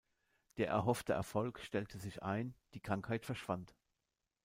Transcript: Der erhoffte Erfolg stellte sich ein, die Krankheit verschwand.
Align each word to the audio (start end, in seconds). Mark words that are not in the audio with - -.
Der 0.57 0.67
erhoffte 0.67 1.13
Erfolg 1.13 1.59
stellte 1.59 1.99
sich 1.99 2.23
ein, 2.23 2.55
die 2.73 2.79
Krankheit 2.79 3.23
verschwand. 3.23 3.75